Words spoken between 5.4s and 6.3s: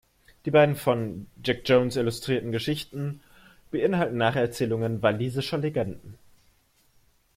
Legenden.